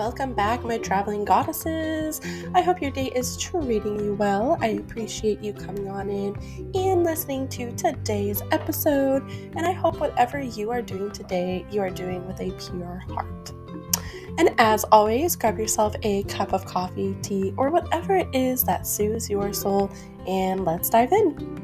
[0.00, 2.22] welcome back, my traveling goddesses.
[2.54, 4.56] I hope your day is treating you well.
[4.62, 6.34] I appreciate you coming on in
[6.74, 9.22] and listening to today's episode.
[9.54, 13.52] And I hope whatever you are doing today, you are doing with a pure heart.
[14.38, 18.86] And as always, grab yourself a cup of coffee, tea, or whatever it is that
[18.86, 19.92] soothes your soul,
[20.26, 21.60] and let's dive in.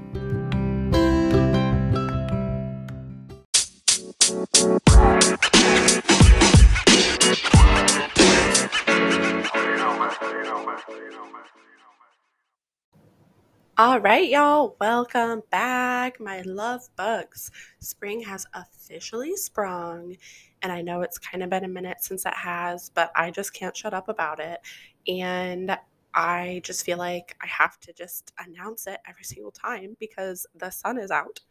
[13.79, 17.51] All right, y'all, welcome back, my love bugs.
[17.79, 20.17] Spring has officially sprung,
[20.63, 23.53] and I know it's kind of been a minute since it has, but I just
[23.53, 24.61] can't shut up about it.
[25.07, 25.77] And
[26.15, 30.71] I just feel like I have to just announce it every single time because the
[30.71, 31.41] sun is out.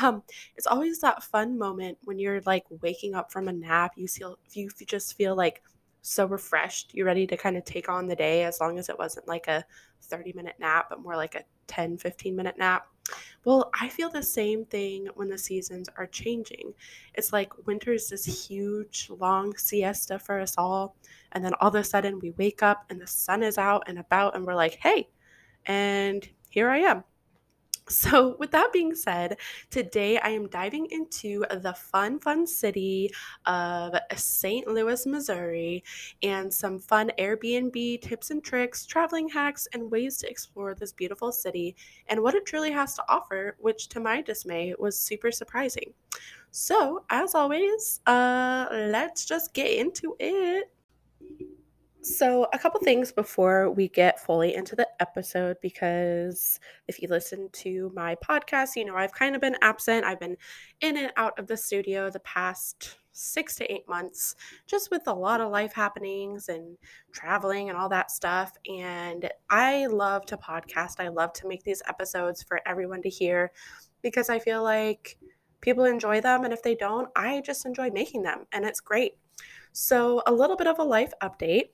[0.00, 0.22] Um,
[0.56, 3.92] it's always that fun moment when you're like waking up from a nap.
[3.96, 5.62] You feel you just feel like
[6.02, 6.94] so refreshed.
[6.94, 9.48] You're ready to kind of take on the day as long as it wasn't like
[9.48, 9.64] a
[10.02, 12.86] 30 minute nap, but more like a 10, 15 minute nap.
[13.44, 16.72] Well, I feel the same thing when the seasons are changing.
[17.14, 20.96] It's like winter is this huge, long siesta for us all.
[21.32, 23.98] And then all of a sudden we wake up and the sun is out and
[23.98, 25.08] about, and we're like, hey,
[25.66, 27.04] and here I am.
[27.86, 29.36] So, with that being said,
[29.70, 33.10] today I am diving into the fun, fun city
[33.44, 34.66] of St.
[34.66, 35.84] Louis, Missouri,
[36.22, 41.30] and some fun Airbnb tips and tricks, traveling hacks, and ways to explore this beautiful
[41.30, 41.76] city
[42.08, 45.92] and what it truly has to offer, which to my dismay was super surprising.
[46.52, 50.70] So, as always, uh, let's just get into it.
[52.04, 57.48] So, a couple things before we get fully into the episode, because if you listen
[57.52, 60.04] to my podcast, you know I've kind of been absent.
[60.04, 60.36] I've been
[60.82, 65.14] in and out of the studio the past six to eight months, just with a
[65.14, 66.76] lot of life happenings and
[67.10, 68.52] traveling and all that stuff.
[68.70, 73.50] And I love to podcast, I love to make these episodes for everyone to hear
[74.02, 75.16] because I feel like
[75.62, 76.44] people enjoy them.
[76.44, 79.12] And if they don't, I just enjoy making them, and it's great.
[79.72, 81.70] So, a little bit of a life update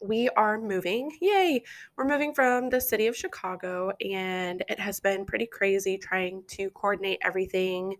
[0.00, 1.16] we are moving.
[1.20, 1.62] Yay!
[1.96, 6.70] We're moving from the city of Chicago, and it has been pretty crazy trying to
[6.70, 7.96] coordinate everything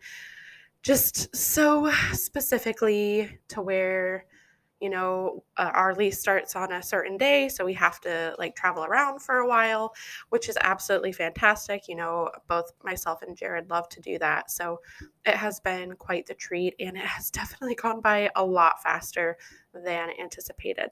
[0.82, 4.26] just so specifically to where
[4.80, 8.54] you know uh, our lease starts on a certain day so we have to like
[8.54, 9.94] travel around for a while
[10.28, 14.78] which is absolutely fantastic you know both myself and jared love to do that so
[15.24, 19.38] it has been quite the treat and it has definitely gone by a lot faster
[19.72, 20.90] than anticipated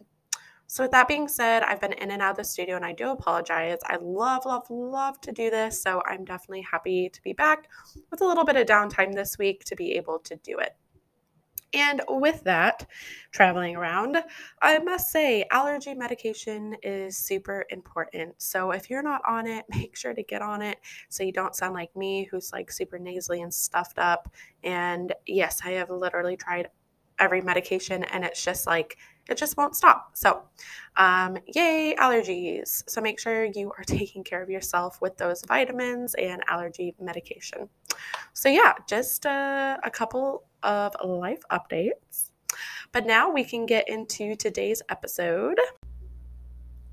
[0.73, 2.95] so, with that being said, I've been in and out of the studio and I
[2.95, 3.77] do apologize.
[3.85, 5.83] I love, love, love to do this.
[5.83, 7.69] So, I'm definitely happy to be back
[8.11, 10.75] with a little bit of downtime this week to be able to do it.
[11.75, 12.87] And with that,
[13.33, 14.17] traveling around,
[14.63, 18.41] I must say allergy medication is super important.
[18.41, 20.79] So if you're not on it, make sure to get on it
[21.11, 24.33] so you don't sound like me, who's like super nasally and stuffed up.
[24.65, 26.69] And yes, I have literally tried
[27.19, 28.97] every medication and it's just like
[29.29, 30.11] it just won't stop.
[30.15, 30.43] So,
[30.97, 32.83] um, yay, allergies.
[32.89, 37.69] So, make sure you are taking care of yourself with those vitamins and allergy medication.
[38.33, 42.31] So, yeah, just uh, a couple of life updates.
[42.91, 45.59] But now we can get into today's episode,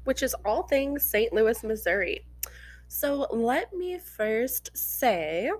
[0.05, 1.33] which is all things St.
[1.33, 2.25] Louis, Missouri.
[2.87, 5.51] So, let me first say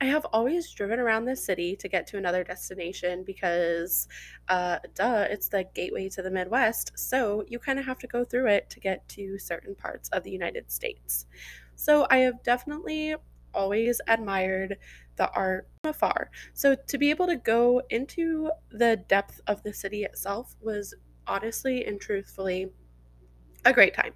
[0.00, 4.08] I have always driven around the city to get to another destination because,
[4.48, 6.92] uh, duh, it's the gateway to the Midwest.
[6.96, 10.22] So you kind of have to go through it to get to certain parts of
[10.22, 11.26] the United States.
[11.76, 13.14] So I have definitely
[13.54, 14.76] always admired
[15.16, 16.30] the art from afar.
[16.52, 20.94] So to be able to go into the depth of the city itself was
[21.26, 22.70] honestly and truthfully
[23.66, 24.12] a great time.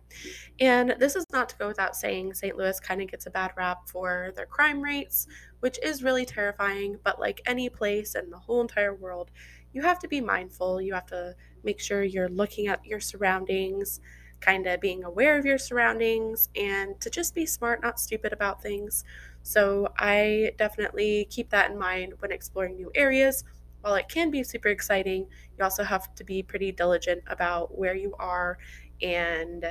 [0.60, 2.56] And this is not to go without saying St.
[2.56, 5.26] Louis kind of gets a bad rap for their crime rates,
[5.60, 6.98] which is really terrifying.
[7.04, 9.30] But like any place in the whole entire world,
[9.72, 10.80] you have to be mindful.
[10.80, 11.34] You have to
[11.64, 14.00] make sure you're looking at your surroundings,
[14.40, 18.62] kind of being aware of your surroundings, and to just be smart, not stupid about
[18.62, 19.04] things.
[19.42, 23.44] So I definitely keep that in mind when exploring new areas.
[23.80, 25.26] While it can be super exciting,
[25.56, 28.58] you also have to be pretty diligent about where you are
[29.02, 29.64] and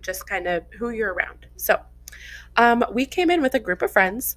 [0.00, 1.46] just kind of who you're around.
[1.56, 1.80] So,
[2.56, 4.36] um, we came in with a group of friends,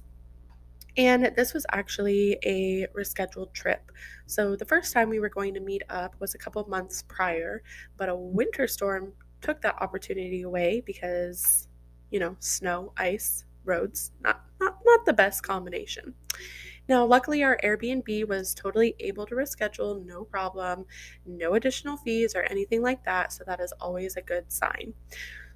[0.96, 3.92] and this was actually a rescheduled trip.
[4.26, 7.62] So, the first time we were going to meet up was a couple months prior,
[7.96, 9.12] but a winter storm
[9.42, 11.68] took that opportunity away because,
[12.10, 16.14] you know, snow, ice, roads, not not not the best combination.
[16.88, 20.86] Now, luckily, our Airbnb was totally able to reschedule, no problem,
[21.24, 23.32] no additional fees or anything like that.
[23.32, 24.94] So, that is always a good sign.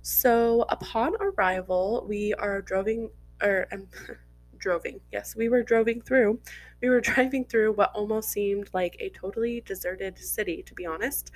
[0.02, 3.10] So, upon arrival, we are driving,
[3.42, 3.86] or um,
[4.58, 5.00] droving.
[5.12, 6.40] Yes, we were droving through.
[6.82, 11.30] We were driving through what almost seemed like a totally deserted city, to be honest.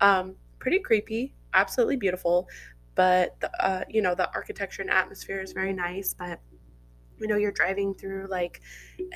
[0.00, 2.48] Um, pretty creepy, absolutely beautiful,
[2.94, 6.14] but the, uh, you know the architecture and atmosphere is very nice.
[6.14, 6.40] But
[7.24, 8.60] you know you're driving through like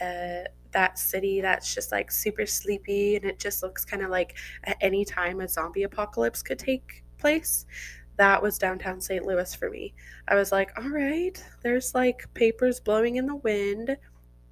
[0.00, 4.36] uh, that city that's just like super sleepy, and it just looks kind of like
[4.64, 7.66] at any time a zombie apocalypse could take place
[8.16, 9.24] that was downtown St.
[9.24, 9.94] Louis for me.
[10.26, 13.96] I was like, all right, there's like papers blowing in the wind.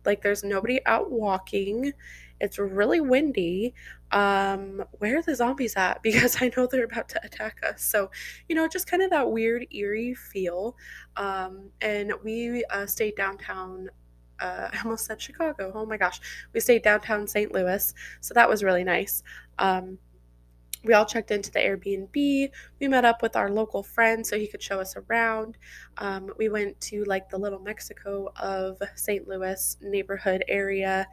[0.04, 1.92] Like there's nobody out walking.
[2.40, 3.74] It's really windy.
[4.12, 6.02] Um, where are the zombies at?
[6.06, 7.82] Because I know they're about to attack us.
[7.82, 8.10] So,
[8.48, 10.76] you know, just kind of that weird, eerie feel.
[11.16, 13.88] Um, and we uh, stayed downtown.
[14.40, 15.72] Uh, I almost said Chicago.
[15.74, 16.20] Oh my gosh.
[16.52, 17.52] We stayed downtown St.
[17.52, 17.92] Louis.
[18.20, 19.22] So that was really nice.
[19.58, 19.98] Um,
[20.86, 22.50] we all checked into the Airbnb.
[22.80, 25.58] We met up with our local friend so he could show us around.
[25.98, 29.26] Um, we went to like the little Mexico of St.
[29.26, 31.08] Louis neighborhood area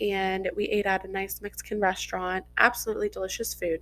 [0.00, 2.44] and we ate at a nice Mexican restaurant.
[2.58, 3.80] Absolutely delicious food.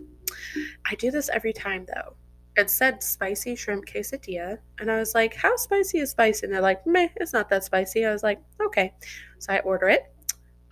[0.86, 2.14] I do this every time though.
[2.56, 6.46] It said spicy shrimp quesadilla, and I was like, How spicy is spicy?
[6.46, 8.04] And they're like, Meh, it's not that spicy.
[8.04, 8.92] I was like, Okay.
[9.38, 10.12] So I order it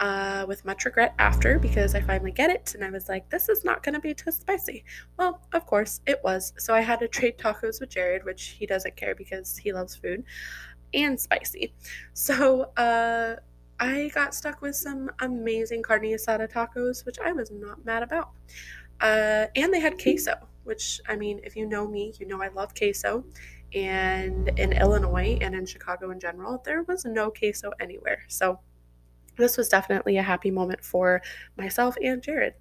[0.01, 3.49] uh, with much regret after because I finally get it and I was like, this
[3.49, 4.85] is not going to be too spicy.
[5.19, 6.55] Well, of course it was.
[6.59, 9.95] So I had to trade tacos with Jared, which he doesn't care because he loves
[9.95, 10.25] food
[10.95, 11.75] and spicy.
[12.15, 13.37] So uh,
[13.81, 18.31] I got stuck with some amazing carne asada tacos, which I was not mad about.
[19.01, 20.35] Uh, and they had queso,
[20.65, 23.25] which I mean, if you know me, you know I love queso.
[23.75, 28.23] And in Illinois and in Chicago in general, there was no queso anywhere.
[28.29, 28.61] So
[29.39, 31.23] this was definitely a happy moment for
[31.57, 32.55] myself and Jared.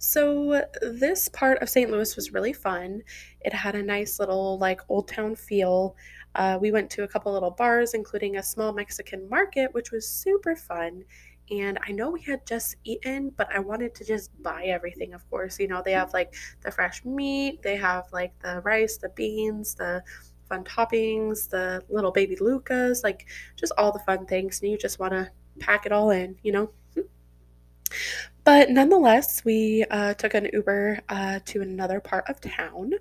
[0.00, 1.90] So, this part of St.
[1.90, 3.02] Louis was really fun.
[3.40, 5.96] It had a nice little, like, old town feel.
[6.38, 10.08] Uh, we went to a couple little bars, including a small Mexican market, which was
[10.08, 11.04] super fun.
[11.50, 15.28] And I know we had just eaten, but I wanted to just buy everything, of
[15.30, 15.58] course.
[15.58, 19.74] You know, they have like the fresh meat, they have like the rice, the beans,
[19.74, 20.02] the
[20.48, 23.26] fun toppings, the little baby Lucas, like
[23.56, 24.60] just all the fun things.
[24.60, 26.70] And you just want to pack it all in, you know?
[28.44, 32.92] But nonetheless, we uh, took an Uber uh, to another part of town.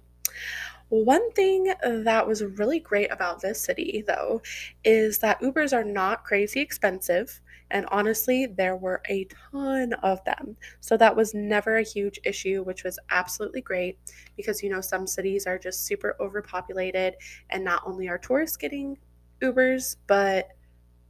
[0.89, 4.41] One thing that was really great about this city, though,
[4.85, 7.41] is that Ubers are not crazy expensive.
[7.69, 10.55] And honestly, there were a ton of them.
[10.79, 13.99] So that was never a huge issue, which was absolutely great
[14.37, 17.15] because, you know, some cities are just super overpopulated.
[17.49, 18.97] And not only are tourists getting
[19.41, 20.51] Ubers, but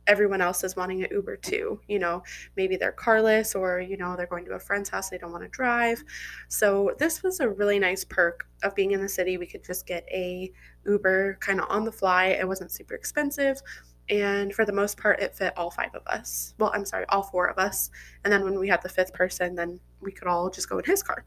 [0.08, 1.80] everyone else is wanting an Uber too.
[1.88, 2.24] You know,
[2.56, 5.44] maybe they're carless or, you know, they're going to a friend's house, they don't want
[5.44, 6.04] to drive.
[6.48, 9.38] So this was a really nice perk of being in the city.
[9.38, 10.52] We could just get a
[10.86, 12.28] Uber kind of on the fly.
[12.28, 13.62] It wasn't super expensive.
[14.10, 16.54] And for the most part, it fit all five of us.
[16.58, 17.90] Well, I'm sorry, all four of us.
[18.24, 20.86] And then when we had the fifth person, then we could all just go in
[20.86, 21.26] his car.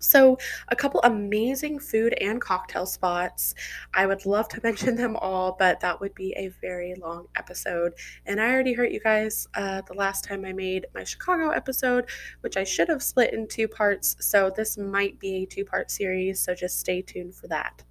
[0.00, 0.38] So,
[0.68, 3.54] a couple amazing food and cocktail spots.
[3.92, 7.92] I would love to mention them all, but that would be a very long episode.
[8.26, 12.08] And I already hurt you guys uh, the last time I made my Chicago episode,
[12.40, 14.16] which I should have split in two parts.
[14.20, 16.40] So, this might be a two part series.
[16.40, 17.82] So, just stay tuned for that.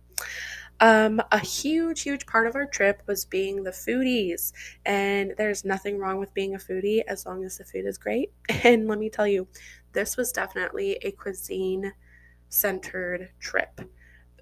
[0.82, 4.54] Um, a huge, huge part of our trip was being the foodies.
[4.86, 8.32] And there's nothing wrong with being a foodie as long as the food is great.
[8.64, 9.48] And let me tell you,
[9.94, 11.94] this was definitely a cuisine
[12.50, 13.82] centered trip.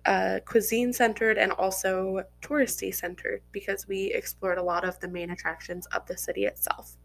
[0.05, 5.31] Uh, cuisine centered and also touristy centered because we explored a lot of the main
[5.31, 6.95] attractions of the city itself.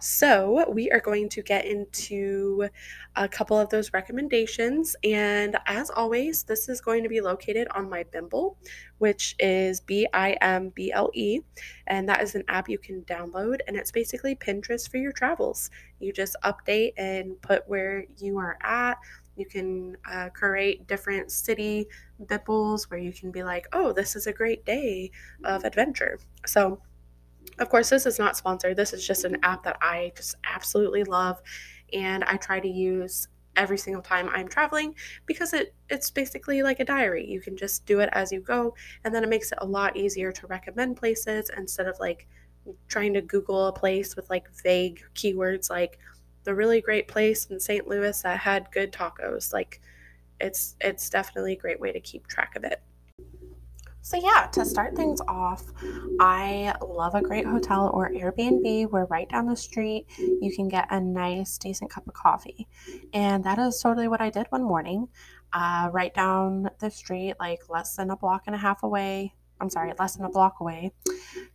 [0.00, 2.68] So, we are going to get into
[3.16, 4.94] a couple of those recommendations.
[5.02, 8.58] And as always, this is going to be located on my Bimble,
[8.98, 11.40] which is B I M B L E.
[11.86, 13.60] And that is an app you can download.
[13.66, 15.70] And it's basically Pinterest for your travels.
[16.00, 18.98] You just update and put where you are at.
[19.36, 21.86] You can uh, create different city
[22.24, 25.10] Bimbles where you can be like, oh, this is a great day
[25.44, 26.18] of adventure.
[26.46, 26.80] So,
[27.58, 28.76] of course, this is not sponsored.
[28.76, 31.40] This is just an app that I just absolutely love
[31.92, 36.80] and I try to use every single time I'm traveling because it it's basically like
[36.80, 37.26] a diary.
[37.26, 38.74] You can just do it as you go
[39.04, 42.26] and then it makes it a lot easier to recommend places instead of like
[42.88, 45.98] trying to Google a place with like vague keywords like
[46.46, 47.86] the really great place in St.
[47.86, 49.52] Louis that had good tacos.
[49.52, 49.82] Like
[50.40, 52.82] it's it's definitely a great way to keep track of it.
[54.06, 55.64] So, yeah, to start things off,
[56.20, 60.86] I love a great hotel or Airbnb where right down the street you can get
[60.92, 62.68] a nice, decent cup of coffee.
[63.12, 65.08] And that is totally what I did one morning.
[65.52, 69.34] Uh, right down the street, like less than a block and a half away.
[69.60, 70.92] I'm sorry, less than a block away.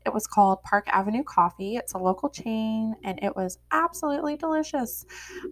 [0.06, 1.76] It was called Park Avenue Coffee.
[1.76, 5.06] It's a local chain and it was absolutely delicious.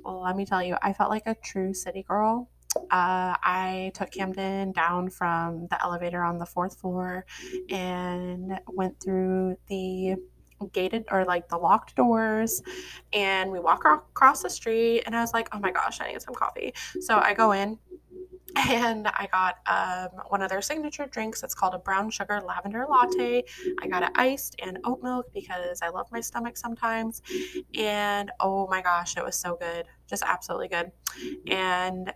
[0.04, 4.72] Let me tell you, I felt like a true city girl uh, I took Camden
[4.72, 7.26] down from the elevator on the fourth floor
[7.70, 10.16] and went through the
[10.74, 12.62] gated or like the locked doors
[13.14, 16.22] and we walk across the street and I was like, oh my gosh, I need
[16.22, 16.74] some coffee.
[17.00, 17.78] So I go in
[18.56, 21.44] and I got um, one of their signature drinks.
[21.44, 23.44] It's called a brown sugar lavender latte.
[23.82, 27.22] I got it iced and oat milk because I love my stomach sometimes.
[27.76, 29.86] And oh my gosh, it was so good.
[30.08, 30.92] Just absolutely good.
[31.48, 32.14] And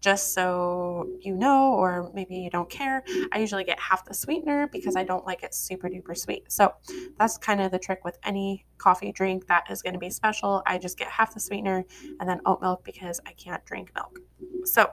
[0.00, 4.68] just so you know, or maybe you don't care, I usually get half the sweetener
[4.70, 6.50] because I don't like it super duper sweet.
[6.52, 6.74] So
[7.18, 10.62] that's kind of the trick with any coffee drink that is going to be special.
[10.66, 11.84] I just get half the sweetener
[12.20, 14.18] and then oat milk because I can't drink milk.
[14.64, 14.90] So,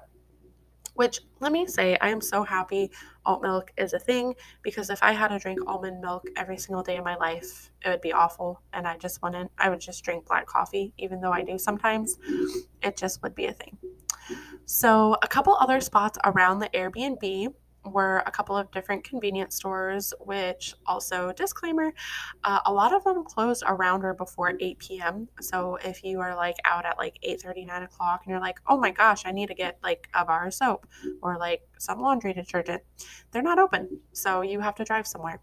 [0.96, 2.92] which let me say, I am so happy
[3.26, 6.84] oat milk is a thing because if I had to drink almond milk every single
[6.84, 8.62] day of my life, it would be awful.
[8.74, 12.18] And I just wouldn't, I would just drink black coffee, even though I do sometimes.
[12.82, 13.78] It just would be a thing.
[14.66, 17.54] So, a couple other spots around the Airbnb
[17.86, 21.94] were a couple of different convenience stores, which also, disclaimer,
[22.44, 25.28] uh, a lot of them close around or before 8 p.m.
[25.42, 28.60] So if you are like out at like 8 30, 9 o'clock and you're like,
[28.68, 30.88] oh my gosh, I need to get like a bar of soap
[31.22, 32.84] or like some laundry detergent,
[33.32, 34.00] they're not open.
[34.14, 35.40] So you have to drive somewhere.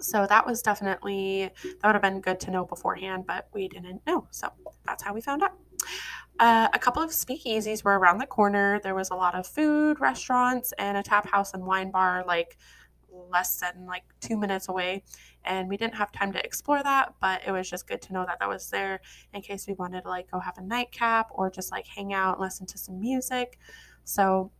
[0.00, 4.04] So that was definitely, that would have been good to know beforehand, but we didn't
[4.06, 4.26] know.
[4.30, 4.48] So
[4.84, 5.52] that's how we found out.
[6.38, 8.80] Uh, a couple of speakeasies were around the corner.
[8.82, 12.56] There was a lot of food, restaurants, and a tap house and wine bar, like
[13.30, 15.02] less than like two minutes away.
[15.44, 18.24] And we didn't have time to explore that, but it was just good to know
[18.26, 19.00] that that was there
[19.34, 22.38] in case we wanted to like go have a nightcap or just like hang out
[22.38, 23.58] and listen to some music.
[24.04, 24.50] So,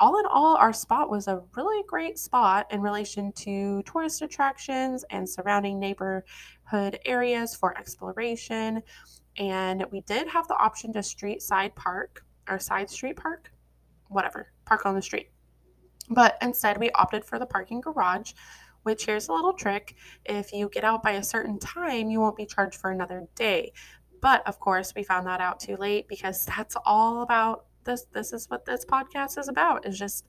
[0.00, 5.04] all in all, our spot was a really great spot in relation to tourist attractions
[5.10, 8.82] and surrounding neighborhood areas for exploration
[9.38, 13.50] and we did have the option to street side park or side street park,
[14.08, 15.30] whatever, park on the street.
[16.10, 18.32] But instead, we opted for the parking garage,
[18.82, 19.96] which here's a little trick.
[20.24, 23.72] If you get out by a certain time, you won't be charged for another day.
[24.20, 28.06] But of course, we found that out too late because that's all about this.
[28.12, 30.26] This is what this podcast is about is just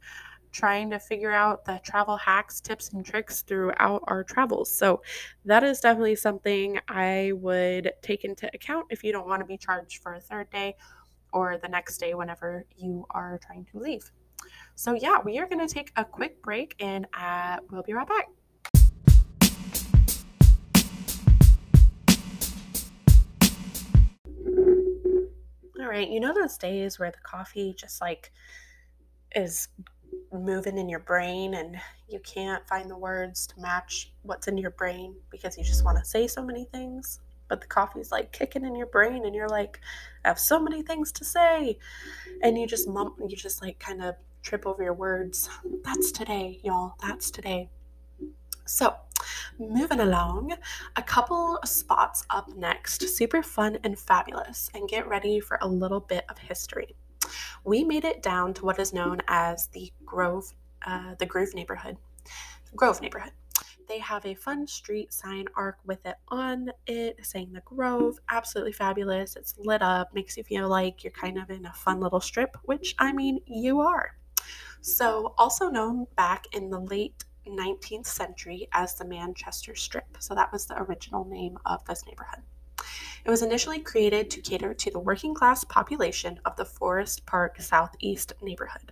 [0.54, 4.72] trying to figure out the travel hacks, tips, and tricks throughout our travels.
[4.72, 5.02] So,
[5.46, 9.58] that is definitely something I would take into account if you don't want to be
[9.58, 10.76] charged for a third day
[11.34, 14.10] or the next day whenever you are trying to leave.
[14.76, 18.08] So, yeah, we are going to take a quick break and uh, we'll be right
[18.08, 18.30] back.
[25.80, 28.32] All right, you know those days where the coffee just like
[29.36, 29.68] is
[30.32, 31.78] moving in your brain and
[32.10, 35.98] you can't find the words to match what's in your brain because you just want
[35.98, 39.50] to say so many things but the coffee's like kicking in your brain and you're
[39.50, 39.80] like
[40.26, 41.78] i have so many things to say
[42.42, 45.50] and you just mum you just like kind of trip over your words.
[45.84, 47.70] That's today y'all that's today.
[48.66, 48.94] So
[49.58, 50.54] moving along
[50.96, 56.02] a couple spots up next super fun and fabulous and get ready for a little
[56.02, 56.96] bit of history
[57.64, 60.54] we made it down to what is known as the Grove,
[60.86, 61.98] uh, the Grove neighborhood.
[62.76, 63.34] Grove neighborhood.
[63.88, 68.18] They have a fun street sign arc with it on it saying the Grove.
[68.30, 69.36] Absolutely fabulous.
[69.36, 72.56] It's lit up, makes you feel like you're kind of in a fun little strip,
[72.64, 74.16] which I mean, you are.
[74.82, 80.18] So, also known back in the late 19th century as the Manchester Strip.
[80.20, 82.44] So, that was the original name of this neighborhood.
[83.26, 87.62] It was initially created to cater to the working class population of the Forest Park
[87.62, 88.92] Southeast neighborhood.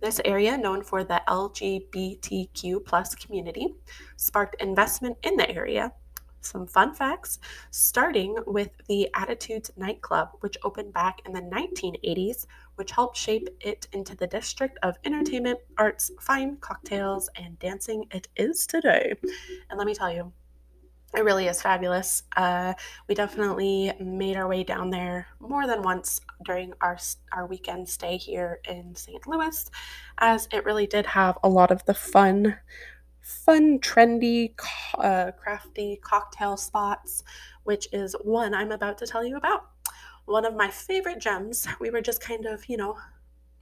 [0.00, 3.74] This area, known for the LGBTQ plus community,
[4.16, 5.92] sparked investment in the area.
[6.40, 7.38] Some fun facts
[7.70, 13.86] starting with the Attitudes nightclub, which opened back in the 1980s, which helped shape it
[13.92, 19.12] into the district of entertainment, arts, fine cocktails, and dancing it is today.
[19.68, 20.32] And let me tell you,
[21.14, 22.22] it really is fabulous.
[22.36, 22.74] Uh,
[23.08, 26.98] we definitely made our way down there more than once during our
[27.32, 29.26] our weekend stay here in St.
[29.26, 29.70] Louis,
[30.18, 32.56] as it really did have a lot of the fun,
[33.20, 34.54] fun, trendy,
[34.98, 37.22] uh, crafty cocktail spots,
[37.64, 39.68] which is one I'm about to tell you about.
[40.24, 41.66] One of my favorite gems.
[41.80, 42.96] We were just kind of, you know,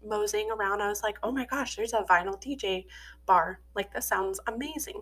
[0.05, 2.87] moseying around, I was like, oh my gosh, there's a vinyl DJ
[3.27, 3.61] bar.
[3.75, 5.01] Like, this sounds amazing.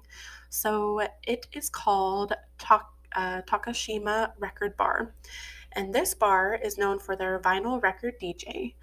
[0.51, 5.15] So, it is called Tak- uh, Takashima Record Bar.
[5.73, 8.75] And this bar is known for their vinyl record DJ,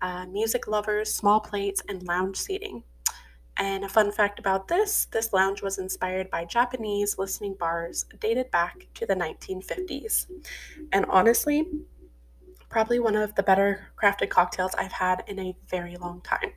[0.00, 2.84] uh, music lovers, small plates, and lounge seating.
[3.58, 8.50] And a fun fact about this this lounge was inspired by Japanese listening bars dated
[8.50, 10.26] back to the 1950s.
[10.92, 11.68] And honestly,
[12.72, 16.52] probably one of the better crafted cocktails I've had in a very long time.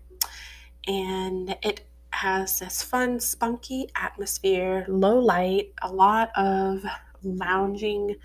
[0.88, 6.84] And it has this fun, spunky atmosphere, low light, a lot of
[7.22, 8.16] lounging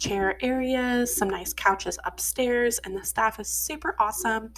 [0.00, 4.52] chair areas, some nice couches upstairs, and the staff is super awesome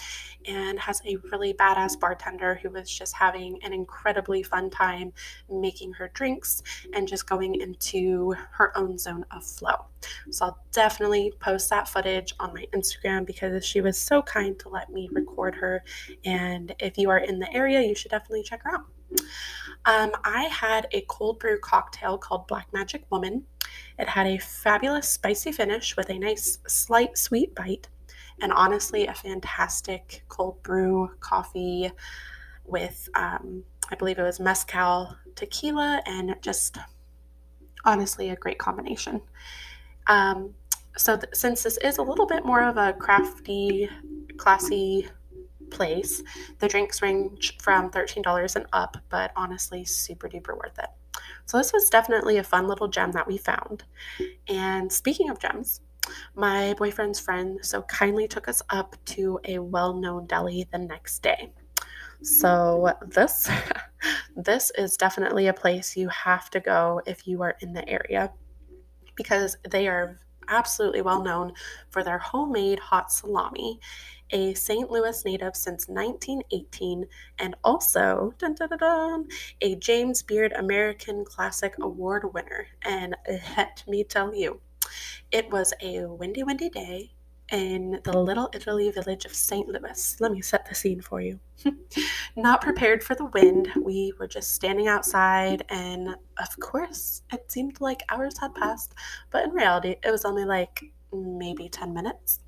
[0.46, 5.12] and has a really badass bartender who was just having an incredibly fun time
[5.50, 6.62] making her drinks
[6.94, 9.84] and just going into her own zone of flow.
[10.30, 14.68] So I'll definitely post that footage on my Instagram because she was so kind to
[14.68, 15.84] let me record her.
[16.24, 18.86] And if you are in the area, you should definitely check her out.
[19.84, 23.44] Um, I had a cold brew cocktail called Black Magic Woman.
[23.98, 27.88] It had a fabulous spicy finish with a nice slight sweet bite,
[28.40, 31.90] and honestly, a fantastic cold brew coffee
[32.64, 36.78] with, um, I believe it was mezcal, tequila, and just
[37.84, 39.20] honestly a great combination.
[40.06, 40.54] Um,
[40.96, 43.88] so, th- since this is a little bit more of a crafty,
[44.36, 45.08] classy
[45.72, 46.22] place,
[46.58, 50.88] the drinks range from $13 and up, but honestly, super duper worth it.
[51.46, 53.84] So, this was definitely a fun little gem that we found.
[54.48, 55.80] And speaking of gems,
[56.34, 61.22] my boyfriend's friend so kindly took us up to a well known deli the next
[61.22, 61.52] day.
[62.22, 63.50] So, this.
[64.36, 68.32] this is definitely a place you have to go if you are in the area
[69.16, 71.52] because they are absolutely well known
[71.90, 73.78] for their homemade hot salami
[74.32, 74.90] a St.
[74.90, 77.06] Louis native since 1918,
[77.38, 79.28] and also dun, dun, dun,
[79.60, 82.66] a James Beard American Classic Award winner.
[82.82, 83.14] And
[83.56, 84.60] let me tell you,
[85.30, 87.12] it was a windy, windy day
[87.50, 89.68] in the little Italy village of St.
[89.68, 90.16] Louis.
[90.20, 91.38] Let me set the scene for you.
[92.36, 97.80] Not prepared for the wind, we were just standing outside, and of course, it seemed
[97.80, 98.94] like hours had passed,
[99.30, 102.40] but in reality, it was only like maybe 10 minutes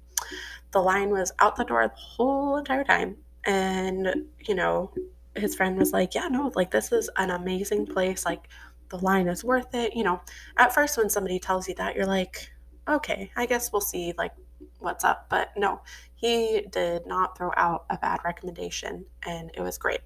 [0.74, 3.16] the line was out the door the whole entire time.
[3.44, 4.92] And, you know,
[5.36, 8.26] his friend was like, Yeah, no, like this is an amazing place.
[8.26, 8.48] Like
[8.90, 9.94] the line is worth it.
[9.96, 10.20] You know,
[10.58, 12.50] at first, when somebody tells you that, you're like,
[12.88, 14.32] Okay, I guess we'll see, like,
[14.80, 15.26] what's up.
[15.30, 15.80] But no,
[16.16, 20.00] he did not throw out a bad recommendation, and it was great.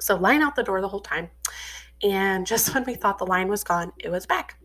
[0.00, 1.28] So, line out the door the whole time.
[2.02, 4.56] And just when we thought the line was gone, it was back.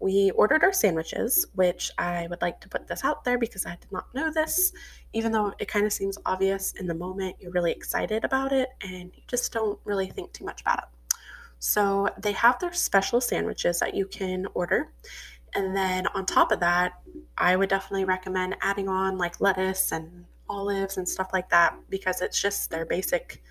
[0.00, 3.76] We ordered our sandwiches, which I would like to put this out there because I
[3.80, 4.72] did not know this.
[5.12, 8.68] Even though it kind of seems obvious in the moment, you're really excited about it
[8.82, 11.18] and you just don't really think too much about it.
[11.58, 14.92] So they have their special sandwiches that you can order.
[15.54, 16.92] And then on top of that,
[17.38, 22.20] I would definitely recommend adding on like lettuce and olives and stuff like that because
[22.20, 23.42] it's just their basic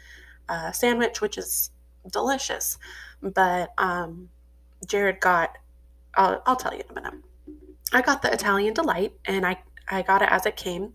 [0.50, 1.72] uh, sandwich, which is
[2.12, 2.78] delicious.
[3.22, 4.30] But um,
[4.86, 5.58] Jared got
[6.16, 7.20] I'll, I'll tell you in a minute.
[7.94, 9.58] I got the Italian Delight and I,
[9.90, 10.94] I got it as it came.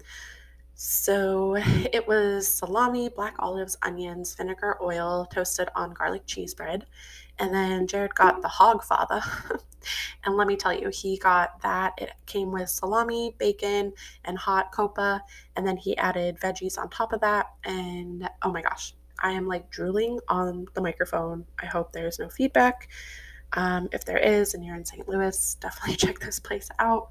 [0.74, 6.86] So it was salami, black olives, onions, vinegar, oil, toasted on garlic cheese bread.
[7.38, 9.20] And then Jared got the hog father.
[10.24, 11.94] and let me tell you, he got that.
[11.98, 13.92] It came with salami, bacon,
[14.24, 15.22] and hot copa.
[15.56, 17.46] And then he added veggies on top of that.
[17.64, 21.44] And oh my gosh, I am like drooling on the microphone.
[21.62, 22.88] I hope there's no feedback.
[23.54, 25.08] Um, if there is and you're in St.
[25.08, 27.10] Louis, definitely check this place out.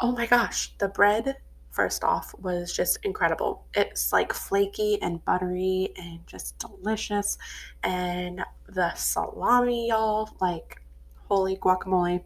[0.00, 1.36] Oh my gosh, the bread,
[1.70, 3.66] first off, was just incredible.
[3.74, 7.38] It's like flaky and buttery and just delicious.
[7.82, 10.82] And the salami, y'all, like,
[11.28, 12.22] holy guacamole.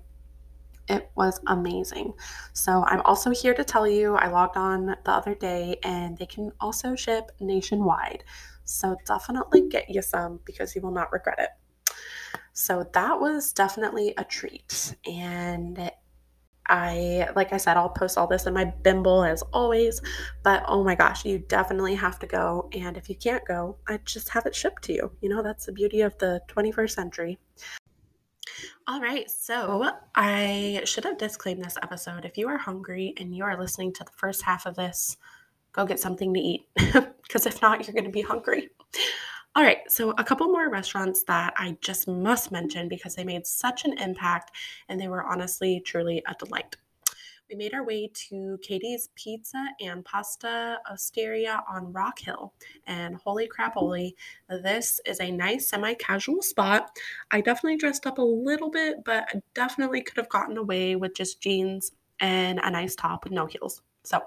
[0.89, 2.15] It was amazing.
[2.53, 6.27] So, I'm also here to tell you I logged on the other day and they
[6.27, 8.23] can also ship nationwide.
[8.65, 11.51] So, definitely get you some because you will not regret it.
[12.59, 14.97] So that was definitely a treat.
[15.07, 15.91] And
[16.67, 20.01] I, like I said, I'll post all this in my Bimble as always.
[20.43, 22.71] But oh my gosh, you definitely have to go.
[22.73, 25.13] And if you can't go, I just have it shipped to you.
[25.21, 27.39] You know, that's the beauty of the 21st century.
[28.89, 32.25] All right, so I should have disclaimed this episode.
[32.25, 35.19] If you are hungry and you are listening to the first half of this,
[35.73, 36.69] go get something to eat.
[37.27, 38.71] Because if not, you're going to be hungry.
[39.57, 43.47] All right, so a couple more restaurants that I just must mention because they made
[43.47, 44.51] such an impact
[44.91, 46.77] and they were honestly, truly a delight.
[47.49, 52.53] we made our way to Katie's Pizza and Pasta Osteria on Rock Hill.
[52.87, 54.15] And holy crap, holy,
[54.51, 56.91] this is a nice semi casual spot.
[57.31, 61.15] I definitely dressed up a little bit, but I definitely could have gotten away with
[61.15, 63.81] just jeans and a nice top with no heels.
[64.03, 64.21] So,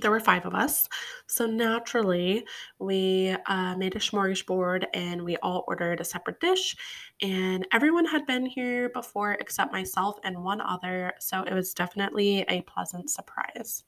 [0.00, 0.88] there were five of us.
[1.26, 2.44] So naturally,
[2.78, 6.76] we uh, made a smorgasbord and we all ordered a separate dish.
[7.20, 11.12] And everyone had been here before except myself and one other.
[11.18, 13.84] So it was definitely a pleasant surprise.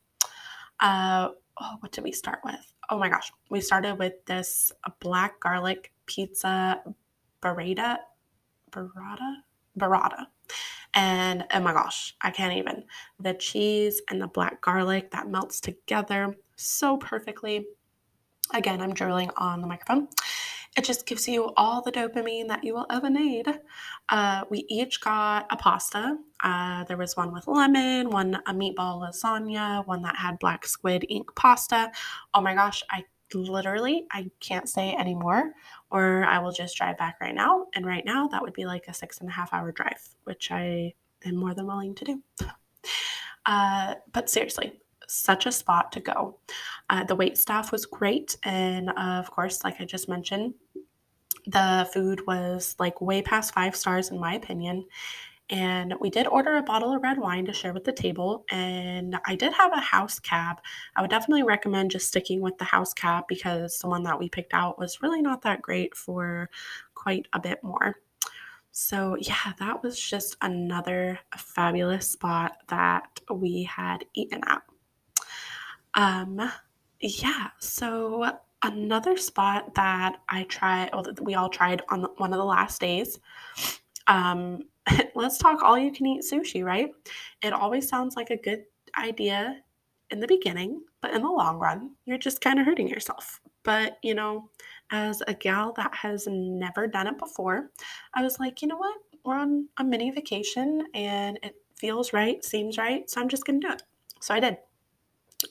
[0.81, 2.75] Uh, oh, what did we start with?
[2.91, 3.33] Oh my gosh.
[3.51, 6.83] We started with this black garlic pizza
[7.41, 7.99] burrata.
[8.71, 9.37] Burrata?
[9.79, 10.27] Burrata.
[10.95, 12.85] And oh my gosh, I can't even.
[13.19, 17.67] The cheese and the black garlic that melts together so perfectly.
[18.53, 20.09] Again, I'm drooling on the microphone.
[20.77, 23.47] It just gives you all the dopamine that you will ever need.
[24.09, 26.19] Uh, we each got a pasta.
[26.43, 31.07] Uh, there was one with lemon, one a meatball lasagna, one that had black squid
[31.09, 31.93] ink pasta.
[32.35, 35.53] Oh my gosh, I literally I can't say anymore,
[35.91, 37.67] or I will just drive back right now.
[37.75, 40.51] And right now, that would be like a six and a half hour drive, which
[40.51, 42.23] I am more than willing to do.
[43.47, 46.39] Uh, but seriously, such a spot to go.
[46.89, 50.55] Uh, the wait staff was great, and uh, of course, like I just mentioned,
[51.47, 54.87] the food was like way past five stars in my opinion.
[55.51, 58.45] And we did order a bottle of red wine to share with the table.
[58.51, 60.61] And I did have a house cab.
[60.97, 64.29] I would definitely recommend just sticking with the house cab because the one that we
[64.29, 66.49] picked out was really not that great for
[66.95, 67.97] quite a bit more.
[68.73, 74.63] So, yeah, that was just another fabulous spot that we had eaten at.
[75.95, 76.51] Um,
[77.01, 82.45] yeah, so another spot that I tried, well, we all tried on one of the
[82.45, 83.21] last days
[84.07, 84.63] um,
[85.15, 86.91] let's talk all you can eat sushi, right?
[87.43, 88.65] It always sounds like a good
[88.99, 89.63] idea
[90.11, 93.41] in the beginning, but in the long run, you're just kind of hurting yourself.
[93.63, 94.51] But, you know,
[94.91, 97.71] as a gal that has never done it before,
[98.15, 98.97] I was like, you know what?
[99.25, 103.09] We're on a mini vacation and it feels right, seems right.
[103.09, 103.83] So I'm just going to do it.
[104.21, 104.59] So I did.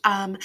[0.03, 0.37] Um,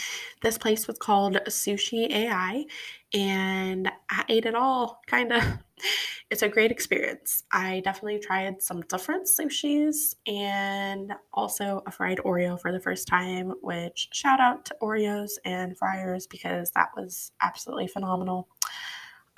[0.43, 2.67] this place was called Sushi AI,
[3.15, 5.43] and I ate it all, kind of.
[6.31, 7.45] It's a great experience.
[7.53, 13.55] I definitely tried some different sushis and also a fried Oreo for the first time,
[13.63, 18.47] which shout out to Oreos and Fryers because that was absolutely phenomenal.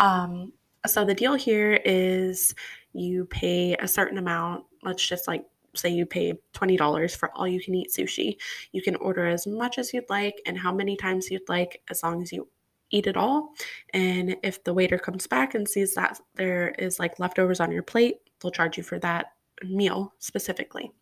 [0.00, 0.53] Um,
[0.85, 2.55] so the deal here is
[2.92, 5.44] you pay a certain amount, let's just like
[5.76, 8.37] say you pay $20 for all you can eat sushi.
[8.72, 12.03] You can order as much as you'd like and how many times you'd like as
[12.03, 12.48] long as you
[12.90, 13.55] eat it all.
[13.94, 17.83] And if the waiter comes back and sees that there is like leftovers on your
[17.83, 19.33] plate, they'll charge you for that
[19.64, 20.92] meal specifically.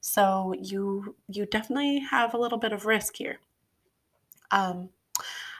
[0.00, 3.38] So you you definitely have a little bit of risk here.
[4.50, 4.88] Um,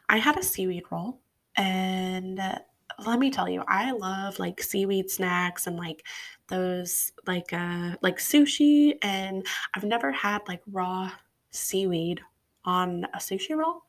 [0.09, 1.21] I had a seaweed roll,
[1.57, 2.59] and uh,
[3.05, 6.05] let me tell you, I love like seaweed snacks and like
[6.49, 11.11] those like uh like sushi and I've never had like raw
[11.51, 12.21] seaweed
[12.65, 13.85] on a sushi roll.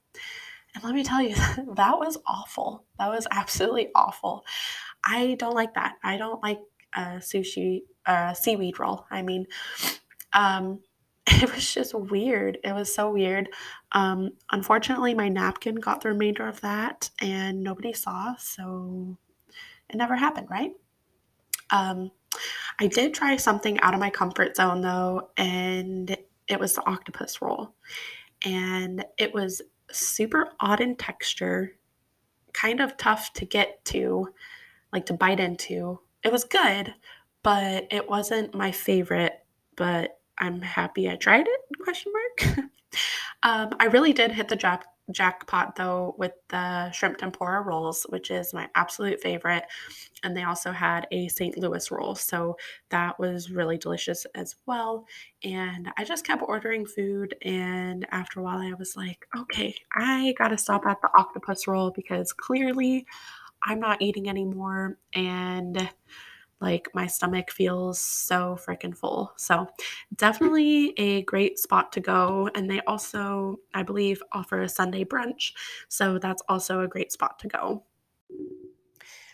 [0.75, 1.35] And let me tell you,
[1.75, 2.85] that was awful.
[2.97, 4.45] That was absolutely awful.
[5.03, 5.95] I don't like that.
[6.03, 6.59] I don't like
[6.95, 7.81] a sushi
[8.33, 9.05] seaweed roll.
[9.11, 9.45] I mean,
[10.33, 10.79] um
[11.27, 12.57] it was just weird.
[12.63, 13.49] It was so weird.
[13.91, 19.17] Um, unfortunately, my napkin got the remainder of that and nobody saw, so
[19.89, 20.71] it never happened, right?
[21.69, 22.09] Um,
[22.79, 27.41] I did try something out of my comfort zone though, and it was the octopus
[27.41, 27.75] roll.
[28.43, 31.75] And it was super odd in texture,
[32.53, 34.29] kind of tough to get to,
[34.91, 35.99] like to bite into.
[36.23, 36.93] It was good,
[37.43, 39.33] but it wasn't my favorite.
[39.75, 41.77] But I'm happy I tried it?
[41.83, 42.57] Question mark.
[43.43, 48.31] um, I really did hit the jack- jackpot though with the shrimp tempura rolls, which
[48.31, 49.63] is my absolute favorite.
[50.23, 51.57] And they also had a St.
[51.57, 52.57] Louis roll, so
[52.89, 55.05] that was really delicious as well.
[55.43, 60.33] And I just kept ordering food, and after a while, I was like, okay, I
[60.37, 63.05] gotta stop at the octopus roll because clearly
[63.63, 64.97] I'm not eating anymore.
[65.13, 65.89] And
[66.61, 69.33] like my stomach feels so freaking full.
[69.37, 69.67] So,
[70.15, 72.49] definitely a great spot to go.
[72.55, 75.53] And they also, I believe, offer a Sunday brunch.
[75.87, 77.83] So, that's also a great spot to go.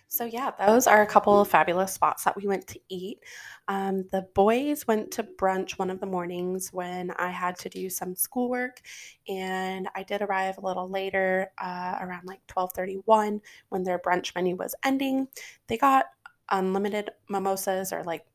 [0.07, 3.19] So, yeah, those are a couple of fabulous spots that we went to eat.
[3.67, 7.89] Um, the boys went to brunch one of the mornings when I had to do
[7.89, 8.81] some schoolwork,
[9.27, 14.55] and I did arrive a little later, uh, around like 12:31, when their brunch menu
[14.55, 15.27] was ending.
[15.67, 16.05] They got
[16.51, 18.25] unlimited mimosas or like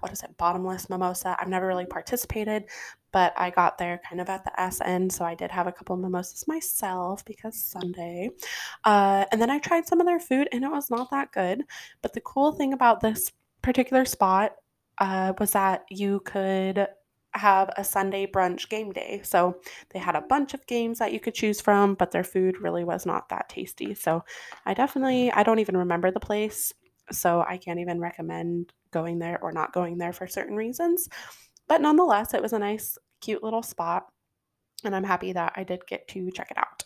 [0.00, 2.64] what is it bottomless mimosa i've never really participated
[3.12, 5.72] but I got there kind of at the S end, so I did have a
[5.72, 8.30] couple mimosas myself because Sunday.
[8.84, 11.64] Uh, and then I tried some of their food, and it was not that good.
[12.02, 14.54] But the cool thing about this particular spot
[14.98, 16.86] uh, was that you could
[17.32, 19.20] have a Sunday brunch game day.
[19.22, 19.56] So
[19.90, 22.84] they had a bunch of games that you could choose from, but their food really
[22.84, 23.94] was not that tasty.
[23.94, 24.24] So
[24.66, 26.74] I definitely, I don't even remember the place.
[27.12, 31.08] So I can't even recommend going there or not going there for certain reasons.
[31.68, 34.06] But nonetheless, it was a nice, cute little spot.
[34.84, 36.84] And I'm happy that I did get to check it out.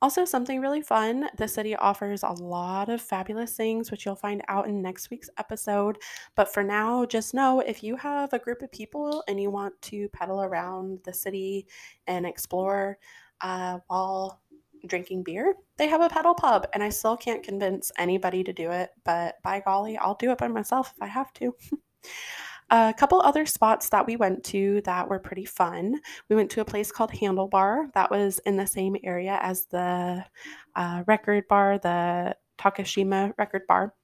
[0.00, 4.42] Also, something really fun the city offers a lot of fabulous things, which you'll find
[4.46, 5.98] out in next week's episode.
[6.36, 9.74] But for now, just know if you have a group of people and you want
[9.82, 11.66] to pedal around the city
[12.06, 12.98] and explore
[13.40, 14.40] uh, while
[14.86, 16.66] drinking beer, they have a pedal pub.
[16.74, 20.38] And I still can't convince anybody to do it, but by golly, I'll do it
[20.38, 21.54] by myself if I have to.
[22.70, 25.98] A couple other spots that we went to that were pretty fun.
[26.28, 30.22] We went to a place called Handlebar that was in the same area as the
[30.76, 33.94] uh, record bar, the Takashima record bar.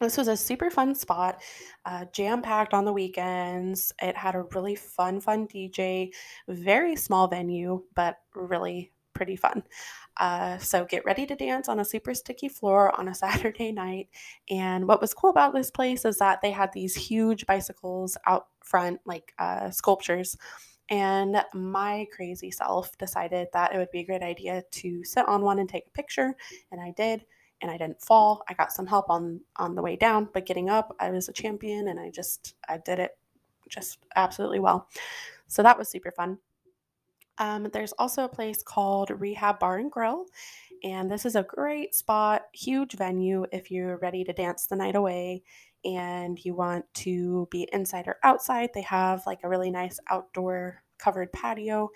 [0.00, 1.42] This was a super fun spot,
[1.84, 3.92] uh, jam packed on the weekends.
[4.00, 6.12] It had a really fun, fun DJ,
[6.46, 9.64] very small venue, but really pretty fun.
[10.16, 14.08] Uh, so get ready to dance on a super sticky floor on a Saturday night.
[14.48, 18.46] And what was cool about this place is that they had these huge bicycles out
[18.62, 20.36] front, like uh, sculptures.
[20.88, 25.42] And my crazy self decided that it would be a great idea to sit on
[25.42, 26.34] one and take a picture.
[26.70, 27.26] And I did.
[27.60, 28.44] And I didn't fall.
[28.48, 31.32] I got some help on on the way down, but getting up, I was a
[31.32, 33.18] champion and I just I did it
[33.68, 34.88] just absolutely well.
[35.48, 36.38] So that was super fun.
[37.38, 40.26] Um, there's also a place called Rehab Bar and Grill,
[40.84, 44.96] and this is a great spot, huge venue if you're ready to dance the night
[44.96, 45.42] away
[45.84, 48.70] and you want to be inside or outside.
[48.74, 51.90] They have like a really nice outdoor covered patio,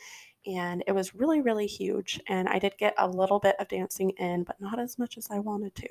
[0.46, 2.20] and it was really, really huge.
[2.28, 5.28] And I did get a little bit of dancing in, but not as much as
[5.30, 5.88] I wanted to.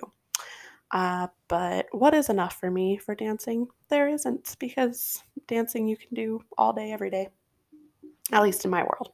[0.92, 3.68] Uh, but what is enough for me for dancing?
[3.90, 7.30] There isn't, because dancing you can do all day, every day,
[8.32, 9.14] at least in my world.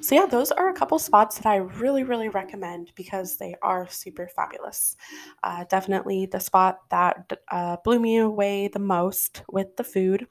[0.00, 3.88] So, yeah, those are a couple spots that I really, really recommend because they are
[3.88, 4.96] super fabulous.
[5.42, 10.26] Uh, definitely the spot that uh, blew me away the most with the food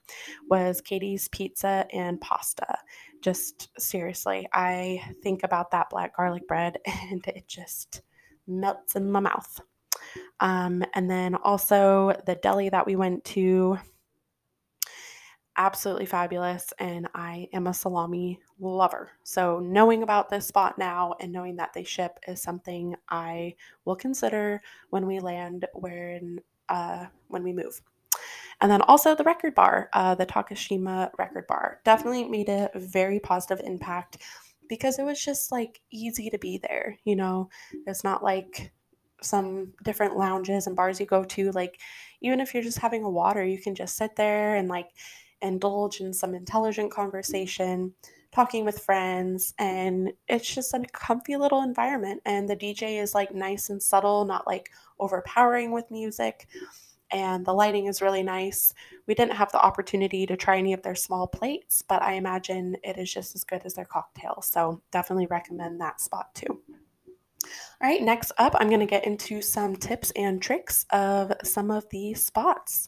[0.49, 2.77] was Katie's Pizza and Pasta.
[3.21, 8.01] Just seriously, I think about that black garlic bread and it just
[8.47, 9.61] melts in my mouth.
[10.39, 13.77] Um, and then also the deli that we went to
[15.59, 19.11] absolutely fabulous and I am a salami lover.
[19.23, 23.97] So knowing about this spot now and knowing that they ship is something I will
[23.97, 27.81] consider when we land when uh, when we move.
[28.61, 33.19] And then also the record bar, uh, the Takashima record bar, definitely made a very
[33.19, 34.19] positive impact
[34.69, 36.97] because it was just like easy to be there.
[37.03, 37.49] You know,
[37.85, 38.71] it's not like
[39.21, 41.51] some different lounges and bars you go to.
[41.51, 41.79] Like,
[42.21, 44.89] even if you're just having a water, you can just sit there and like
[45.41, 47.93] indulge in some intelligent conversation,
[48.31, 52.21] talking with friends, and it's just a comfy little environment.
[52.25, 56.47] And the DJ is like nice and subtle, not like overpowering with music.
[57.11, 58.71] And the lighting is really nice.
[59.07, 62.77] We didn't have the opportunity to try any of their small plates, but I imagine
[62.83, 64.47] it is just as good as their cocktails.
[64.47, 66.61] So definitely recommend that spot too.
[67.81, 71.71] All right, next up, I'm going to get into some tips and tricks of some
[71.71, 72.87] of these spots.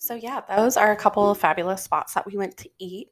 [0.00, 3.08] So, yeah, those are a couple of fabulous spots that we went to eat.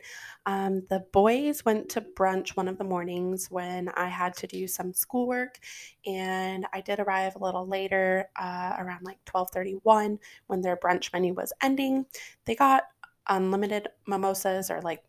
[0.47, 4.69] Um, the boys went to brunch one of the mornings when I had to do
[4.69, 5.59] some schoolwork,
[6.07, 11.35] and I did arrive a little later, uh, around like 12:31, when their brunch menu
[11.35, 12.07] was ending.
[12.45, 12.85] They got
[13.29, 15.03] unlimited mimosas or like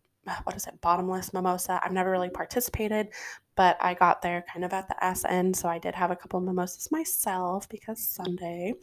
[0.44, 1.80] what is it, bottomless mimosa.
[1.84, 3.10] I've never really participated,
[3.56, 6.16] but I got there kind of at the S end, so I did have a
[6.16, 8.74] couple mimosas myself because Sunday.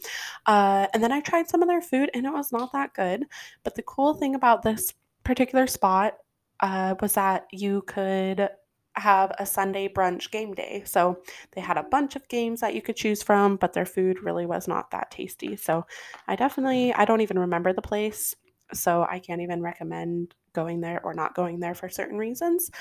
[0.45, 3.25] Uh, and then I tried some of their food, and it was not that good.
[3.63, 6.17] But the cool thing about this particular spot
[6.59, 8.49] uh, was that you could
[8.97, 10.81] have a Sunday brunch game day.
[10.85, 11.19] So
[11.51, 14.45] they had a bunch of games that you could choose from, but their food really
[14.45, 15.55] was not that tasty.
[15.57, 15.85] So
[16.27, 18.35] I definitely, I don't even remember the place.
[18.73, 22.71] So I can't even recommend going there or not going there for certain reasons.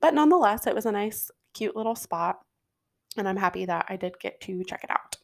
[0.00, 2.38] But nonetheless, it was a nice, cute little spot.
[3.18, 5.16] And I'm happy that I did get to check it out.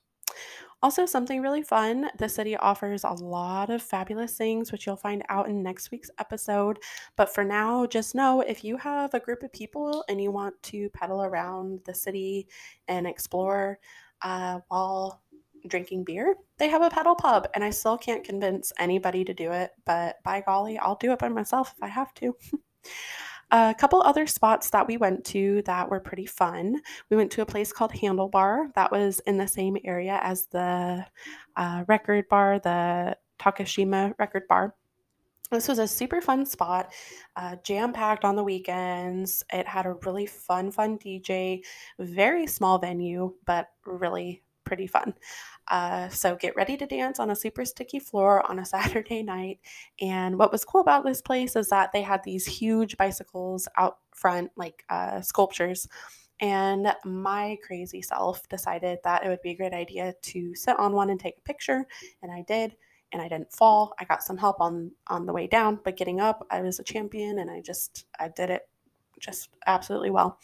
[0.82, 5.22] Also, something really fun the city offers a lot of fabulous things, which you'll find
[5.28, 6.80] out in next week's episode.
[7.16, 10.60] But for now, just know if you have a group of people and you want
[10.64, 12.48] to pedal around the city
[12.88, 13.78] and explore
[14.22, 15.22] uh, while
[15.68, 17.48] drinking beer, they have a pedal pub.
[17.54, 21.18] And I still can't convince anybody to do it, but by golly, I'll do it
[21.18, 22.36] by myself if I have to.
[23.54, 26.80] A couple other spots that we went to that were pretty fun.
[27.10, 31.04] We went to a place called Handlebar that was in the same area as the
[31.54, 34.74] uh, record bar, the Takashima record bar.
[35.50, 36.94] This was a super fun spot,
[37.36, 39.44] uh, jam packed on the weekends.
[39.52, 41.62] It had a really fun, fun DJ,
[41.98, 45.12] very small venue, but really pretty fun.
[45.68, 49.60] Uh, so get ready to dance on a super sticky floor on a Saturday night.
[50.00, 53.98] And what was cool about this place is that they had these huge bicycles out
[54.14, 55.86] front, like uh, sculptures.
[56.40, 60.94] And my crazy self decided that it would be a great idea to sit on
[60.94, 61.84] one and take a picture.
[62.22, 62.74] And I did.
[63.12, 63.92] And I didn't fall.
[64.00, 66.82] I got some help on on the way down, but getting up, I was a
[66.82, 68.62] champion and I just I did it
[69.20, 70.38] just absolutely well.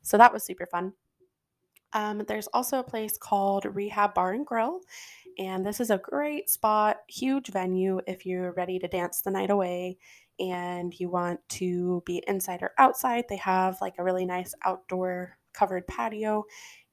[0.00, 0.94] So that was super fun.
[1.96, 4.80] Um, there's also a place called Rehab Bar and Grill,
[5.38, 9.48] and this is a great spot, huge venue if you're ready to dance the night
[9.48, 9.96] away
[10.38, 13.24] and you want to be inside or outside.
[13.30, 16.44] They have like a really nice outdoor covered patio,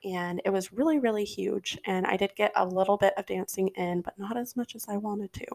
[0.05, 1.77] and it was really, really huge.
[1.85, 4.85] And I did get a little bit of dancing in, but not as much as
[4.87, 5.45] I wanted to.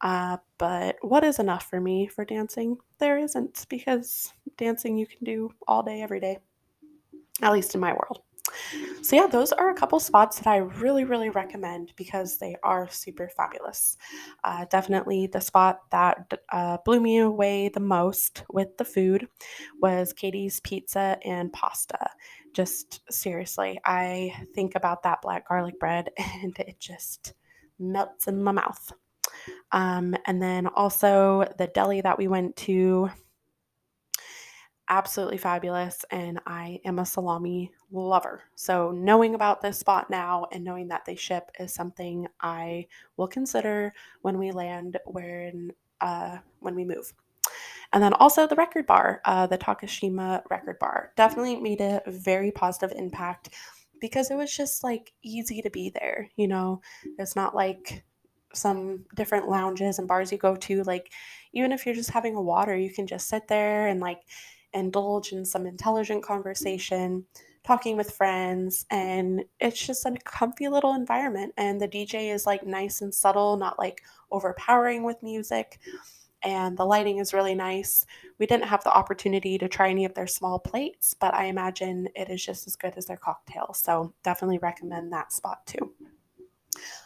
[0.00, 2.78] Uh, but what is enough for me for dancing?
[2.98, 6.38] There isn't, because dancing you can do all day, every day,
[7.42, 8.22] at least in my world.
[9.02, 12.88] So, yeah, those are a couple spots that I really, really recommend because they are
[12.90, 13.96] super fabulous.
[14.42, 19.28] Uh, definitely the spot that uh, blew me away the most with the food
[19.80, 21.98] was Katie's Pizza and Pasta.
[22.54, 26.10] Just seriously, I think about that black garlic bread
[26.42, 27.34] and it just
[27.78, 28.92] melts in my mouth.
[29.72, 33.10] Um, and then also the deli that we went to
[34.94, 38.44] absolutely fabulous and I am a salami lover.
[38.54, 43.26] So knowing about this spot now and knowing that they ship is something I will
[43.26, 47.12] consider when we land when uh, when we move.
[47.92, 52.52] And then also the record bar, uh, the Takashima record bar, definitely made a very
[52.52, 53.50] positive impact
[54.00, 56.28] because it was just like easy to be there.
[56.36, 56.80] You know,
[57.18, 58.04] it's not like
[58.52, 60.84] some different lounges and bars you go to.
[60.84, 61.12] Like,
[61.52, 64.20] even if you're just having a water, you can just sit there and like
[64.74, 67.24] indulge in some intelligent conversation,
[67.64, 71.54] talking with friends, and it's just a comfy little environment.
[71.56, 75.78] And the DJ is like nice and subtle, not like overpowering with music.
[76.42, 78.04] And the lighting is really nice.
[78.38, 82.08] We didn't have the opportunity to try any of their small plates, but I imagine
[82.14, 83.80] it is just as good as their cocktails.
[83.80, 85.92] So definitely recommend that spot too.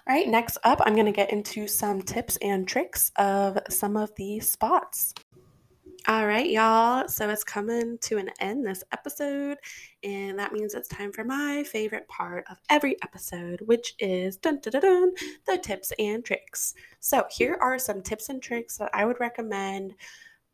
[0.09, 3.96] All right, next up, I'm going to get into some tips and tricks of some
[3.96, 5.14] of these spots.
[6.09, 7.07] All right, y'all.
[7.07, 9.59] So it's coming to an end this episode,
[10.03, 14.59] and that means it's time for my favorite part of every episode, which is dun,
[14.62, 15.12] dun, dun, dun,
[15.47, 16.73] the tips and tricks.
[17.01, 19.97] So here are some tips and tricks that I would recommend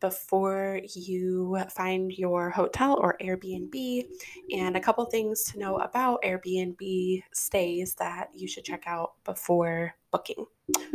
[0.01, 4.07] before you find your hotel or Airbnb,
[4.53, 9.95] and a couple things to know about Airbnb stays that you should check out before
[10.11, 10.47] booking.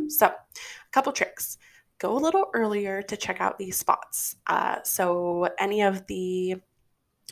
[0.10, 1.58] So, a couple tricks
[2.00, 4.38] go a little earlier to check out these spots.
[4.48, 6.56] Uh, so, any of the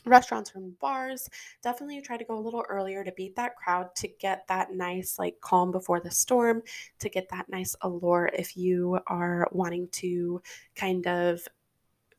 [0.05, 1.29] restaurants or bars,
[1.63, 5.17] definitely try to go a little earlier to beat that crowd to get that nice,
[5.19, 6.61] like, calm before the storm,
[6.99, 10.41] to get that nice allure if you are wanting to
[10.75, 11.41] kind of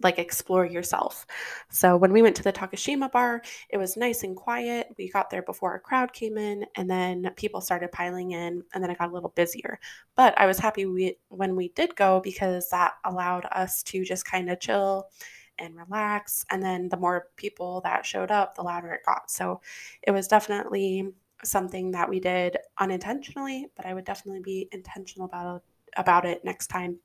[0.00, 1.26] like explore yourself.
[1.70, 4.88] So when we went to the Takashima bar, it was nice and quiet.
[4.96, 8.82] We got there before a crowd came in and then people started piling in and
[8.82, 9.80] then it got a little busier.
[10.14, 14.24] But I was happy we when we did go because that allowed us to just
[14.24, 15.08] kind of chill
[15.58, 19.30] and relax and then the more people that showed up, the louder it got.
[19.30, 19.60] So
[20.02, 21.08] it was definitely
[21.44, 25.62] something that we did unintentionally, but I would definitely be intentional about
[25.96, 26.98] about it next time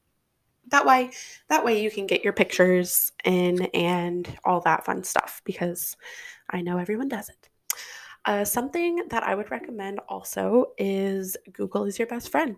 [0.69, 1.11] that way
[1.49, 5.97] that way you can get your pictures in and all that fun stuff because
[6.49, 7.49] i know everyone does it
[8.25, 12.55] uh, something that i would recommend also is google is your best friend.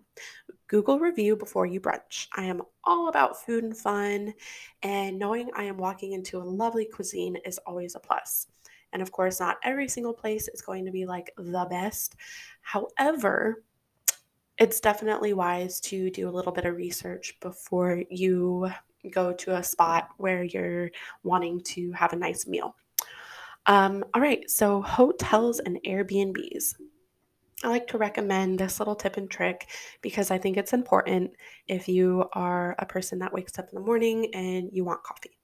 [0.67, 2.27] Google review before you brunch.
[2.35, 4.33] I am all about food and fun
[4.83, 8.47] and knowing i am walking into a lovely cuisine is always a plus.
[8.93, 12.15] and of course not every single place is going to be like the best.
[12.61, 13.63] However
[14.58, 18.71] it's definitely wise to do a little bit of research before you
[19.12, 20.89] go to a spot where you're
[21.23, 22.75] wanting to have a nice meal.
[23.67, 26.75] Um, all right, so hotels and Airbnbs.
[27.63, 29.69] I like to recommend this little tip and trick
[30.01, 31.31] because I think it's important
[31.67, 35.37] if you are a person that wakes up in the morning and you want coffee.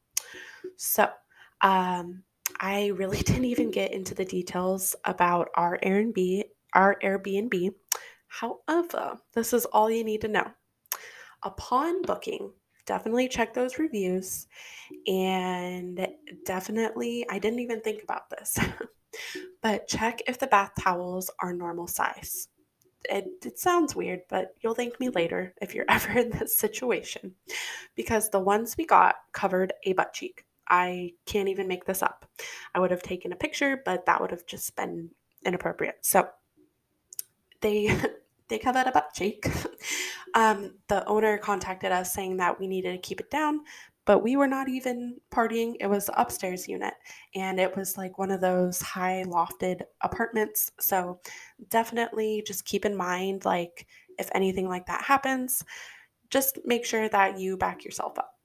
[0.78, 1.10] So,
[1.62, 2.24] um,
[2.60, 6.44] I really didn't even get into the details about our Airbnb,
[6.74, 7.72] our Airbnb
[8.32, 10.48] However, this is all you need to know.
[11.44, 12.54] Upon booking,
[12.86, 14.48] definitely check those reviews
[15.06, 16.08] and
[16.46, 18.58] definitely, I didn't even think about this,
[19.62, 22.48] but check if the bath towels are normal size.
[23.10, 27.36] It, it sounds weird, but you'll thank me later if you're ever in this situation
[27.96, 30.46] because the ones we got covered a butt cheek.
[30.70, 32.26] I can't even make this up.
[32.74, 35.10] I would have taken a picture, but that would have just been
[35.46, 35.98] inappropriate.
[36.02, 36.30] So
[37.60, 37.94] they
[38.52, 39.50] they covered a butt cheek.
[40.36, 43.62] um, the owner contacted us saying that we needed to keep it down,
[44.06, 45.76] but we were not even partying.
[45.80, 46.94] It was the upstairs unit,
[47.34, 50.72] and it was like one of those high lofted apartments.
[50.80, 51.22] So
[51.70, 53.88] definitely just keep in mind, like
[54.20, 55.64] if anything like that happens,
[56.30, 58.36] just make sure that you back yourself up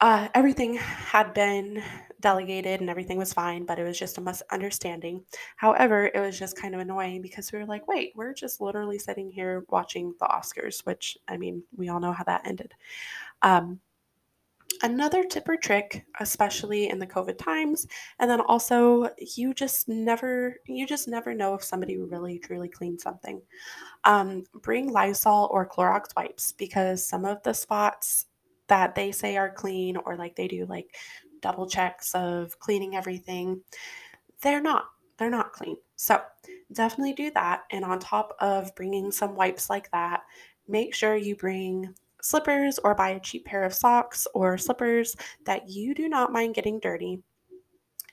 [0.00, 1.82] uh, everything had been
[2.20, 5.24] delegated and everything was fine, but it was just a misunderstanding.
[5.56, 8.98] However, it was just kind of annoying because we were like, wait, we're just literally
[8.98, 12.74] sitting here watching the Oscars, which I mean, we all know how that ended.
[13.42, 13.80] Um,
[14.82, 17.86] another tip or trick, especially in the COVID times,
[18.18, 23.00] and then also you just never you just never know if somebody really truly cleaned
[23.00, 23.40] something.
[24.04, 28.26] Um, bring Lysol or Clorox wipes because some of the spots
[28.68, 30.96] that they say are clean or like they do like
[31.40, 33.60] double checks of cleaning everything.
[34.42, 34.86] They're not.
[35.18, 35.76] They're not clean.
[35.96, 36.20] So
[36.72, 37.62] definitely do that.
[37.70, 40.22] And on top of bringing some wipes like that,
[40.68, 41.92] make sure you bring
[42.22, 46.54] slippers or buy a cheap pair of socks or slippers that you do not mind
[46.54, 47.22] getting dirty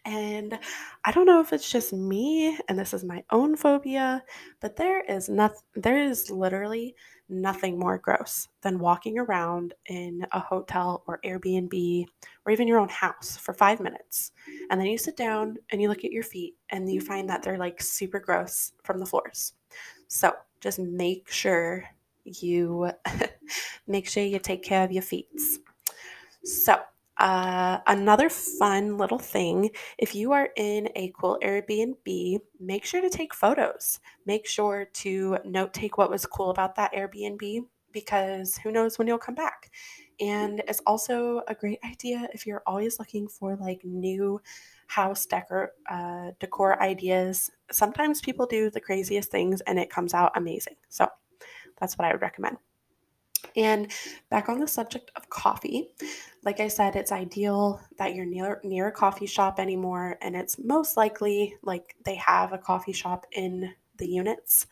[0.05, 0.59] and
[1.03, 4.23] I don't know if it's just me and this is my own phobia,
[4.61, 6.95] but there is nothing there is literally
[7.29, 12.05] nothing more gross than walking around in a hotel or Airbnb
[12.45, 14.31] or even your own house for 5 minutes.
[14.69, 17.43] And then you sit down and you look at your feet and you find that
[17.43, 19.53] they're like super gross from the floors.
[20.07, 21.83] So, just make sure
[22.23, 22.89] you
[23.87, 25.27] make sure you take care of your feet.
[26.43, 26.79] So,
[27.17, 33.09] uh, another fun little thing if you are in a cool Airbnb, make sure to
[33.09, 33.99] take photos.
[34.25, 39.07] Make sure to note take what was cool about that Airbnb because who knows when
[39.07, 39.71] you'll come back.
[40.19, 44.41] And it's also a great idea if you're always looking for like new
[44.87, 47.49] house decor uh, decor ideas.
[47.71, 50.75] Sometimes people do the craziest things and it comes out amazing.
[50.89, 51.07] So
[51.79, 52.57] that's what I would recommend.
[53.55, 53.91] And
[54.29, 55.89] back on the subject of coffee,
[56.43, 60.59] like I said, it's ideal that you're near near a coffee shop anymore, and it's
[60.59, 64.67] most likely like they have a coffee shop in the units.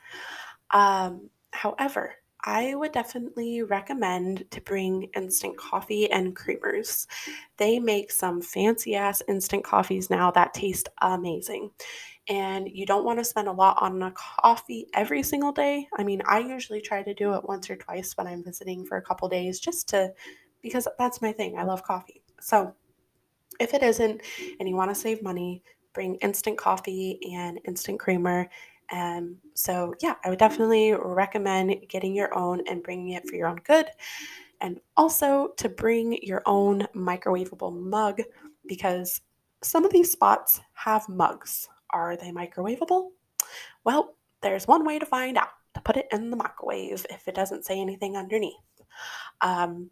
[0.72, 2.16] Um, however,
[2.46, 7.08] I would definitely recommend to bring instant coffee and creamers.
[7.58, 11.72] They make some fancy ass instant coffees now that taste amazing
[12.28, 15.88] and you don't want to spend a lot on a coffee every single day.
[15.98, 18.98] I mean, I usually try to do it once or twice when I'm visiting for
[18.98, 20.14] a couple days just to
[20.62, 21.58] because that's my thing.
[21.58, 22.24] I love coffee.
[22.40, 22.74] So,
[23.60, 24.22] if it isn't
[24.60, 25.62] and you want to save money,
[25.94, 28.50] bring instant coffee and instant creamer.
[28.92, 33.48] Um, so, yeah, I would definitely recommend getting your own and bringing it for your
[33.48, 33.88] own good.
[34.62, 38.22] And also to bring your own microwavable mug
[38.66, 39.22] because
[39.62, 41.70] some of these spots have mugs.
[41.94, 43.10] Are they microwavable?
[43.84, 47.36] Well, there's one way to find out to put it in the microwave if it
[47.36, 48.56] doesn't say anything underneath.
[49.42, 49.90] Um,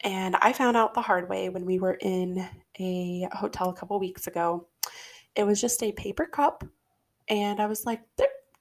[0.00, 2.46] and I found out the hard way when we were in
[2.78, 4.66] a hotel a couple weeks ago.
[5.36, 6.64] It was just a paper cup,
[7.28, 8.00] and I was like,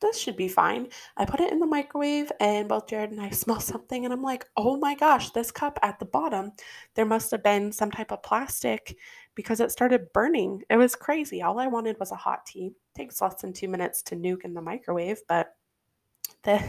[0.01, 0.87] this should be fine.
[1.15, 4.23] I put it in the microwave, and both Jared and I smell something, and I'm
[4.23, 6.51] like, oh my gosh, this cup at the bottom,
[6.95, 8.97] there must have been some type of plastic
[9.35, 10.63] because it started burning.
[10.69, 11.41] It was crazy.
[11.41, 12.67] All I wanted was a hot tea.
[12.67, 15.55] It takes less than two minutes to nuke in the microwave, but
[16.43, 16.59] the,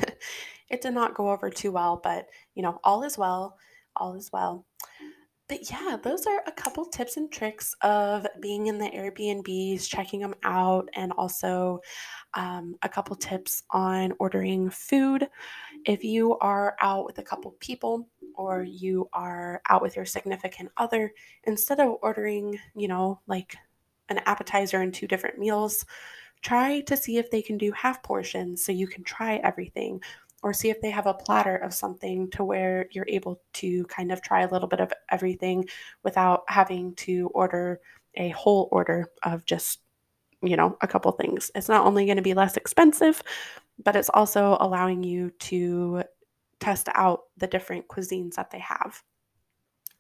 [0.68, 2.00] it did not go over too well.
[2.02, 3.56] But you know, all is well.
[3.96, 4.66] All is well.
[5.52, 10.20] But yeah, those are a couple tips and tricks of being in the Airbnbs, checking
[10.20, 11.78] them out, and also
[12.32, 15.28] um, a couple tips on ordering food.
[15.84, 20.70] If you are out with a couple people, or you are out with your significant
[20.78, 21.12] other,
[21.44, 23.54] instead of ordering, you know, like
[24.08, 25.84] an appetizer and two different meals,
[26.40, 30.00] try to see if they can do half portions so you can try everything
[30.42, 34.10] or see if they have a platter of something to where you're able to kind
[34.10, 35.64] of try a little bit of everything
[36.02, 37.80] without having to order
[38.16, 39.80] a whole order of just
[40.42, 43.22] you know a couple things it's not only going to be less expensive
[43.82, 46.02] but it's also allowing you to
[46.62, 49.02] test out the different cuisines that they have.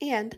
[0.00, 0.36] And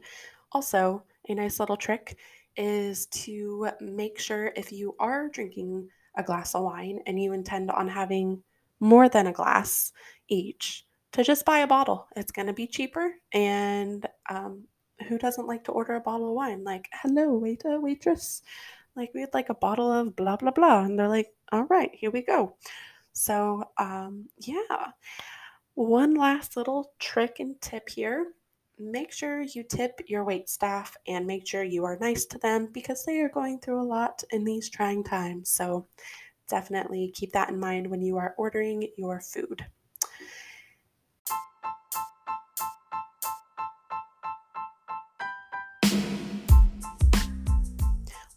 [0.53, 2.17] also, a nice little trick
[2.57, 7.71] is to make sure if you are drinking a glass of wine and you intend
[7.71, 8.43] on having
[8.85, 9.93] more than a glass
[10.29, 12.07] each, to just buy a bottle.
[12.17, 13.15] It's going to be cheaper.
[13.33, 14.65] And um,
[15.09, 16.65] who doesn't like to order a bottle of wine?
[16.65, 18.43] Like, hello, waiter, waitress.
[18.95, 20.83] Like, we'd like a bottle of blah, blah, blah.
[20.83, 22.57] And they're like, all right, here we go.
[23.13, 24.93] So, um, yeah.
[25.75, 28.27] One last little trick and tip here
[28.79, 32.69] make sure you tip your wait staff and make sure you are nice to them
[32.73, 35.51] because they are going through a lot in these trying times.
[35.51, 35.87] So,
[36.49, 39.65] definitely keep that in mind when you are ordering your food.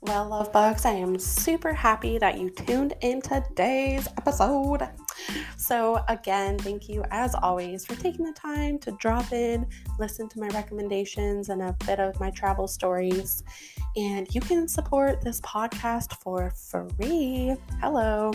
[0.02, 4.88] Well, love bugs, I am super happy that you tuned in today's episode.
[5.58, 9.66] So, again, thank you as always for taking the time to drop in,
[10.00, 13.44] listen to my recommendations, and a bit of my travel stories.
[13.96, 17.56] And you can support this podcast for free.
[17.82, 18.32] Hello.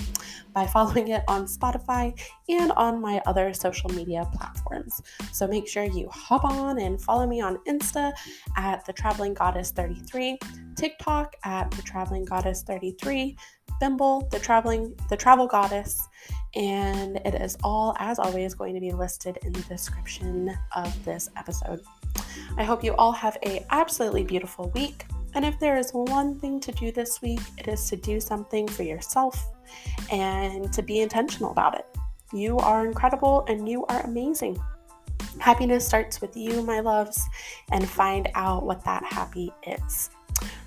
[0.52, 2.18] By following it on Spotify
[2.48, 5.00] and on my other social media platforms.
[5.32, 8.12] So make sure you hop on and follow me on Insta
[8.56, 10.38] at the Traveling Goddess 33,
[10.76, 13.36] TikTok at the Traveling Goddess 33,
[13.80, 16.08] Bimble, the Traveling the Travel Goddess,
[16.54, 21.30] and it is all, as always, going to be listed in the description of this
[21.36, 21.80] episode.
[22.56, 25.06] I hope you all have a absolutely beautiful week.
[25.34, 28.68] And if there is one thing to do this week, it is to do something
[28.68, 29.50] for yourself
[30.10, 31.86] and to be intentional about it.
[32.34, 34.62] You are incredible and you are amazing.
[35.38, 37.22] Happiness starts with you, my loves,
[37.70, 40.10] and find out what that happy is.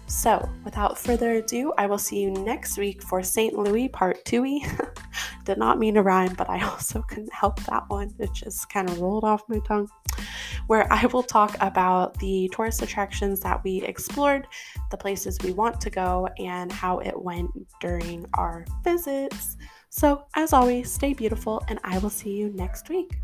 [0.07, 3.53] So, without further ado, I will see you next week for St.
[3.57, 4.61] Louis Part 2
[5.45, 8.13] Did not mean to rhyme, but I also couldn't help that one.
[8.19, 9.87] It just kind of rolled off my tongue.
[10.67, 14.47] Where I will talk about the tourist attractions that we explored,
[14.89, 19.57] the places we want to go, and how it went during our visits.
[19.89, 23.15] So, as always, stay beautiful, and I will see you next week.